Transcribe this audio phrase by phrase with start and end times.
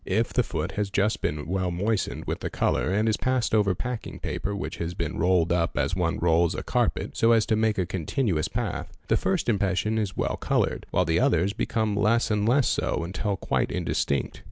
[0.07, 3.75] If the foot has just been' well moistened with the colour and is passed over
[3.75, 7.55] packing paper which has been rolled up as one rolls a carpet, so as to
[7.55, 12.31] make a continuous path, the first impression is well coloured, while the others become less
[12.31, 14.39] and less so until quite indistinct.